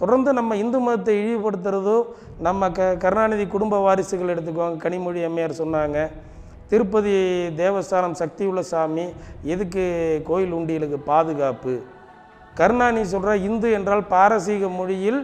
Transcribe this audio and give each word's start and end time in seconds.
தொடர்ந்து 0.00 0.30
நம்ம 0.38 0.56
இந்து 0.62 0.78
மதத்தை 0.84 1.14
இழிவுபடுத்துறதோ 1.22 1.96
நம்ம 2.46 2.70
க 2.76 2.86
கருணாநிதி 3.04 3.44
குடும்ப 3.54 3.80
வாரிசுகள் 3.86 4.32
எடுத்துக்குவாங்க 4.34 4.84
கனிமொழி 4.84 5.22
அம்மையார் 5.28 5.60
சொன்னாங்க. 5.62 5.98
திருப்பதி 6.70 7.14
தேவஸ்தானம் 7.62 8.18
சக்தி 8.20 8.44
உள்ள 8.50 8.60
சாமி 8.72 9.04
எதுக்கு 9.54 9.84
கோயில் 10.28 10.56
உண்டியலுக்கு 10.58 10.98
பாதுகாப்பு? 11.12 11.74
கருணாநிதி 12.58 13.08
சொல்கிற 13.14 13.34
இந்து 13.48 13.68
என்றால் 13.78 14.04
பாரசீக 14.14 14.68
மொழியில் 14.78 15.20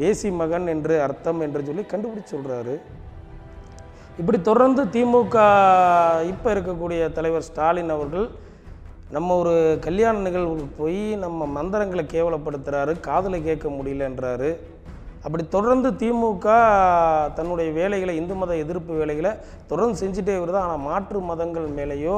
வேசி 0.00 0.28
மகன் 0.40 0.66
என்று 0.74 0.94
அர்த்தம் 1.06 1.40
என்று 1.46 1.60
சொல்லி 1.68 1.84
கண்டுபிடிச்சு 1.92 2.32
சொல்கிறாரு 2.34 2.74
இப்படி 4.20 4.38
தொடர்ந்து 4.50 4.82
திமுக 4.94 5.36
இப்போ 6.32 6.48
இருக்கக்கூடிய 6.54 7.00
தலைவர் 7.16 7.46
ஸ்டாலின் 7.48 7.94
அவர்கள் 7.96 8.26
நம்ம 9.16 9.34
ஒரு 9.40 9.52
கல்யாண 9.84 10.16
நிகழ்வுக்கு 10.24 10.66
போய் 10.78 10.98
நம்ம 11.22 11.46
மந்திரங்களை 11.54 12.02
கேவலப்படுத்துகிறாரு 12.10 12.92
காதில் 13.06 13.46
கேட்க 13.46 13.68
முடியலன்றாரு. 13.76 14.50
அப்படி 15.24 15.44
தொடர்ந்து 15.54 15.88
திமுக 16.00 16.48
தன்னுடைய 17.38 17.68
வேலைகளை 17.78 18.12
இந்து 18.20 18.34
மத 18.40 18.52
எதிர்ப்பு 18.64 18.92
வேலைகளை 19.00 19.32
தொடர்ந்து 19.70 20.00
செஞ்சுட்டே 20.02 20.34
வருது? 20.42 20.58
ஆனால் 20.64 20.84
மாற்று 20.88 21.20
மதங்கள் 21.30 21.68
மேலேயோ 21.78 22.16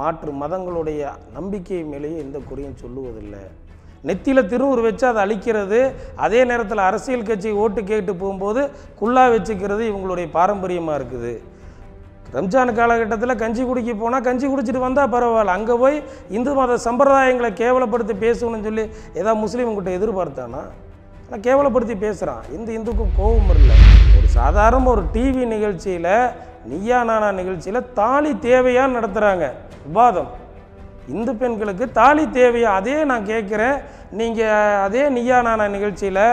மாற்று 0.00 0.32
மதங்களுடைய 0.42 1.12
நம்பிக்கை 1.36 1.82
மேலேயோ 1.92 2.18
எந்த 2.26 2.40
குறையும் 2.48 2.80
சொல்லுவதில்லை. 2.84 3.44
நெத்தியில் 4.08 4.48
திருவுரு 4.54 4.82
வச்சு 4.88 5.06
அதை 5.12 5.20
அழிக்கிறது. 5.26 5.80
அதே 6.26 6.42
நேரத்தில் 6.50 6.86
அரசியல் 6.88 7.28
கட்சி 7.30 7.50
ஓட்டு 7.64 7.80
கேட்டு 7.92 8.12
போகும்போது 8.22 8.62
குல்லா 9.00 9.26
வச்சுக்கிறது 9.36 9.84
இவங்களுடைய 9.92 10.28
பாரம்பரியமாக 10.38 10.98
இருக்குது. 11.00 11.34
ரம்ஜான் 12.34 12.72
காலகட்டத்தில் 12.78 13.40
கஞ்சி 13.42 13.62
குடிக்க 13.68 13.92
போனால் 14.02 14.24
கஞ்சி 14.26 14.46
குடிச்சிட்டு 14.46 14.82
வந்தால் 14.86 15.12
பரவாயில்ல. 15.14 15.54
அங்கே 15.58 15.74
போய் 15.82 15.96
இந்து 16.36 16.52
மத 16.58 16.76
சம்பிரதாயங்களை 16.84 17.50
கேவலப்படுத்தி 17.62 18.14
பேசணும்னு 18.26 18.66
சொல்லி 18.68 18.84
ஏதாவது 19.20 19.40
முஸ்லீம் 19.44 19.72
கிட்ட 19.78 19.90
எதிர்பார்த்தானா? 19.98 20.62
ஆனால் 21.24 21.42
கேவலப்படுத்தி 21.46 21.96
பேசுகிறான் 22.04 22.44
இந்த 22.56 22.68
இந்துக்கும் 22.76 23.16
கோபம் 23.16 23.50
இல்லை. 23.56 23.76
ஒரு 24.18 24.28
சாதாரண 24.38 24.88
ஒரு 24.92 25.02
டிவி 25.14 25.44
நிகழ்ச்சியில் 25.54 26.14
நீயா 26.70 27.00
நானா 27.08 27.28
நிகழ்ச்சியில் 27.40 27.80
தாலி 27.98 28.32
தேவையாக 28.46 28.94
நடத்துகிறாங்க 28.96 29.44
விவாதம். 29.86 30.30
இந்து 31.14 31.32
பெண்களுக்கு 31.34 31.84
தாலி 31.98 32.24
தேவையா? 32.38 32.70
அதே 32.80 32.96
நான் 33.10 33.28
கேட்குறேன். 33.32 33.76
நீங்கள் 34.18 34.78
அதே 34.86 35.02
நீயா 35.16 35.38
நானா 35.48 35.66
நிகழ்ச்சியில் 35.76 36.24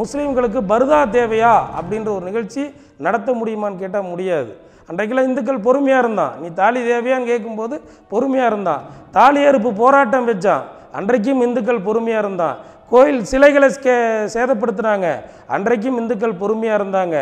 முஸ்லீம்களுக்கு 0.00 0.60
பர்தா 0.72 1.00
தேவையா? 1.18 1.54
அப்படின்ற 1.78 2.08
ஒரு 2.16 2.24
நிகழ்ச்சி 2.30 2.62
நடத்த 3.08 3.32
முடியுமான்னு 3.40 3.82
கேட்டால் 3.82 4.10
முடியாது. 4.12 4.52
அன்றைக்கெல்லாம் 4.90 5.28
இந்துக்கள் 5.30 5.64
பொறுமையாக 5.66 6.02
இருந்தான் 6.04 6.34
நீ 6.42 6.48
தாலி 6.60 6.80
தேவையான்னு 6.90 7.30
கேட்கும்போது 7.32 7.76
பொறுமையாக 8.12 8.50
இருந்தான் 8.52 8.82
தாலி 9.18 9.40
அறுப்பு 9.50 9.70
போராட்டம் 9.82 10.28
வச்சான். 10.30 10.64
அன்றைக்கும் 10.98 11.44
இந்துக்கள் 11.46 11.86
பொறுமையாக 11.88 12.24
இருந்தான் 12.24 12.56
கோயில் 12.92 13.22
சிலைகளை 13.30 13.68
கே 13.84 13.94
சேதப்படுத்துனாங்க. 14.34 15.08
அன்றைக்கும் 15.54 15.98
இந்துக்கள் 16.00 16.38
பொறுமையாக 16.42 16.78
இருந்தாங்க. 16.80 17.16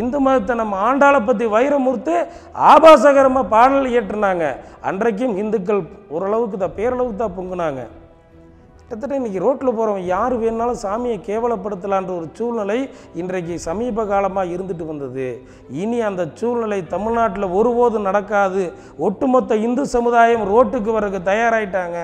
இந்து 0.00 0.18
மதத்தை 0.24 0.54
நம்ம 0.62 0.78
ஆண்டாளை 0.88 1.20
பற்றி 1.28 1.46
வைரமுறுத்து 1.54 2.14
ஆபாசகரமாக 2.72 3.50
பாடல் 3.54 3.90
இயற்றினாங்க. 3.92 4.44
அன்றைக்கும் 4.90 5.34
இந்துக்கள் 5.42 5.82
ஓரளவுக்கு 6.16 6.58
தான் 6.62 6.78
பேரளவுக்கு 6.78 7.22
தான் 7.24 7.38
பொங்குனாங்க. 7.38 7.82
கிட்டத்தட்ட 8.90 9.18
இன்றைக்கி 9.18 9.40
ரோட்டில் 9.42 9.76
போகிறவன் 9.78 10.06
யார் 10.12 10.34
வேணாலும் 10.42 10.78
சாமியை 10.84 11.18
கேவலப்படுத்தலான்ற 11.26 12.10
ஒரு 12.16 12.26
சூழ்நிலை 12.38 12.78
இன்றைக்கு 13.20 13.54
சமீப 13.66 14.04
காலமாக 14.12 14.52
இருந்துட்டு 14.54 14.84
வந்தது. 14.88 15.26
இனி 15.82 15.98
அந்த 16.08 16.22
சூழ்நிலை 16.40 16.78
தமிழ்நாட்டில் 16.94 17.46
ஒருபோதும் 17.58 18.08
நடக்காது. 18.08 18.64
ஒட்டுமொத்த 19.08 19.60
இந்து 19.66 19.84
சமுதாயம் 19.94 20.44
ரோட்டுக்கு 20.52 20.90
வரக்கு 20.96 21.20
தயாராயிட்டாங்க. 21.30 22.00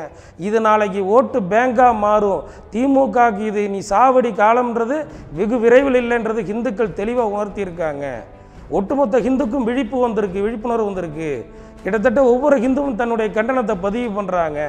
இது 0.49 0.61
நாளைக்கு 0.69 1.03
ஓட்டு 1.17 1.41
பேங்காக 1.55 1.99
மாறும். 2.07 2.47
திமுகக்கு 2.77 3.45
இது 3.51 3.65
நீ 3.75 3.83
சாவடி 3.93 4.33
காலம்ன்றது 4.45 4.99
வெகு 5.41 5.59
விரைவில் 5.67 6.01
இல்லைன்றது 6.05 6.49
இந்துக்கள் 6.55 6.97
தெளிவாக 7.03 7.35
உணர்த்தியிருக்காங்க. 7.37 8.07
ஒட்டுமொத்த 8.77 9.17
ஹிந்துக்கும் 9.27 9.69
விழிப்பு 9.71 9.97
வந்திருக்கு 10.07 10.39
விழிப்புணர்வு 10.45 10.89
வந்திருக்கு. 10.89 11.33
கிட்டத்தட்ட 11.87 12.21
ஒவ்வொரு 12.31 12.57
ஹிந்துவும் 12.63 12.97
தன்னுடைய 13.01 13.29
கண்டனத்தை 13.35 13.75
பதிவு 13.85 14.09
பண்ணுறாங்க 14.15 14.61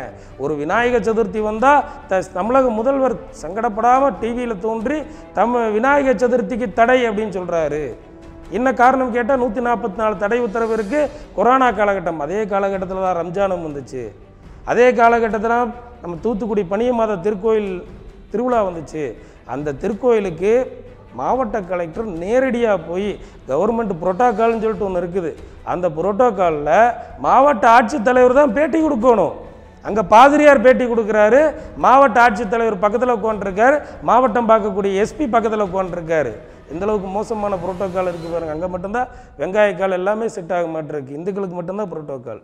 ஒரு 0.44 0.56
விநாயக 0.64 0.98
சதுர்த்தி 1.08 1.40
வந்தால் 1.50 1.86
த 2.10 2.20
தமிழக 2.36 2.70
முதல்வர் 2.80 3.16
சங்கடப்படாமல் 3.44 4.18
டிவியில் 4.24 4.62
தோன்றி 4.66 4.98
தம் 5.38 5.56
விநாயக 5.78 6.14
சதுர்த்திக்கு 6.24 6.68
தடை 6.80 7.00
அப்படின்னு 7.10 7.36
சொல்கிறாரு 7.40 7.82
என்ன 8.58 8.68
காரணம் 8.82 9.16
கேட்டால் 9.16 9.42
நூற்றி 9.44 9.62
நாற்பத்தி 9.68 9.98
நாலு 10.02 10.16
தடை 10.22 10.38
உத்தரவு 10.46 10.74
இருக்குது 10.78 11.10
கொரோனா 11.38 11.68
காலகட்டம் 11.80 12.22
அதே 12.26 12.42
காலகட்டத்தில் 12.54 13.06
தான் 13.06 13.18
ரம்ஜானும் 13.22 13.66
வந்துச்சு. 13.68 14.04
அதே 14.72 14.86
காலகட்டத்தில் 15.00 15.74
நம்ம 16.04 16.16
தூத்துக்குடி 16.26 16.64
பனியமாத 16.74 17.20
திருக்கோயில் 17.26 17.72
திருவிழா 18.32 18.60
வந்துச்சு. 18.70 19.04
அந்த 19.54 19.76
திருக்கோயிலுக்கு 19.82 20.54
மாவட்ட 21.20 21.58
கலெக்டர் 21.72 22.08
நேரடியாக 22.24 22.86
போய் 22.90 23.10
கவர்மெண்ட் 23.52 24.00
புரோட்டோக்கால்னு 24.02 24.64
சொல்லிட்டு 24.64 24.90
ஒன்று 24.90 25.04
இருக்குது. 25.04 25.32
அந்த 25.74 25.88
புரோட்டோக்காலில் 25.98 26.94
மாவட்ட 27.26 27.66
ஆட்சித்தலைவர் 27.78 28.40
தான் 28.40 28.56
பேட்டி 28.58 28.80
கொடுக்கணும். 28.86 29.36
அங்கே 29.88 30.04
பாதிரியார் 30.14 30.66
பேட்டி 30.66 30.86
கொடுக்குறாரு. 30.92 31.42
மாவட்ட 31.86 32.18
ஆட்சித்தலைவர் 32.26 32.84
பக்கத்தில் 32.84 33.18
உட்காந்துருக்கார் 33.18 33.76
மாவட்டம் 34.10 34.50
பார்க்கக்கூடிய 34.52 35.02
எஸ்பி 35.04 35.26
பக்கத்தில் 35.36 35.68
உட்காந்துருக்காரு 35.70 36.34
இந்த 36.74 36.84
அளவுக்கு 36.86 37.10
மோசமான 37.18 37.58
புரோட்டோக்கால் 37.64 38.10
இருக்குது 38.12 38.34
பாருங்க. 38.36 38.54
அங்கே 38.58 38.70
மட்டும்தான் 38.74 39.10
வெங்காயக்கால் 39.42 39.98
எல்லாமே 40.00 40.28
செட் 40.36 40.54
ஆக 40.58 40.68
மாட்டிருக்கு. 40.76 41.18
இந்துக்களுக்கு 41.20 41.58
மட்டும்தான் 41.60 41.92
புரோட்டோக்கால் 41.94 42.42